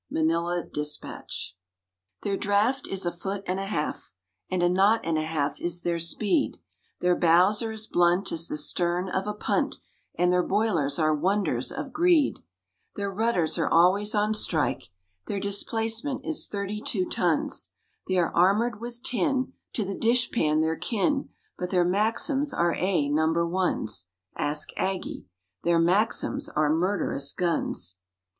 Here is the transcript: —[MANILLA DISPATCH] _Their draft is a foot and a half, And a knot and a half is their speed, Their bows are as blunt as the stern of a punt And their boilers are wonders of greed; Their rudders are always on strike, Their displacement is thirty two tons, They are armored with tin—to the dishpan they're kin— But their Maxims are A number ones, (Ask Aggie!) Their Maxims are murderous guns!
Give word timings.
—[MANILLA 0.11 0.65
DISPATCH] 0.73 1.55
_Their 2.23 2.35
draft 2.39 2.87
is 2.87 3.05
a 3.05 3.11
foot 3.11 3.43
and 3.45 3.59
a 3.59 3.67
half, 3.67 4.11
And 4.49 4.63
a 4.63 4.67
knot 4.67 5.01
and 5.03 5.15
a 5.15 5.21
half 5.21 5.59
is 5.61 5.83
their 5.83 5.99
speed, 5.99 6.57
Their 7.01 7.15
bows 7.15 7.61
are 7.61 7.69
as 7.71 7.85
blunt 7.85 8.31
as 8.31 8.47
the 8.47 8.57
stern 8.57 9.09
of 9.09 9.27
a 9.27 9.35
punt 9.35 9.75
And 10.15 10.33
their 10.33 10.41
boilers 10.41 10.97
are 10.97 11.13
wonders 11.13 11.71
of 11.71 11.93
greed; 11.93 12.39
Their 12.95 13.11
rudders 13.13 13.59
are 13.59 13.69
always 13.71 14.15
on 14.15 14.33
strike, 14.33 14.89
Their 15.27 15.39
displacement 15.39 16.21
is 16.25 16.47
thirty 16.47 16.81
two 16.81 17.07
tons, 17.07 17.69
They 18.07 18.17
are 18.17 18.35
armored 18.35 18.81
with 18.81 19.03
tin—to 19.03 19.85
the 19.85 19.93
dishpan 19.95 20.61
they're 20.61 20.79
kin— 20.79 21.29
But 21.59 21.69
their 21.69 21.85
Maxims 21.85 22.51
are 22.55 22.73
A 22.75 23.07
number 23.07 23.47
ones, 23.47 24.07
(Ask 24.35 24.69
Aggie!) 24.77 25.27
Their 25.61 25.77
Maxims 25.77 26.49
are 26.49 26.73
murderous 26.73 27.33
guns! 27.33 27.97